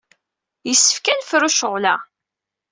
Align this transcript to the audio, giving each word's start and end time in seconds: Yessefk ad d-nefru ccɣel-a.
Yessefk 0.67 1.05
ad 1.07 1.17
d-nefru 1.19 1.49
ccɣel-a. 1.53 1.95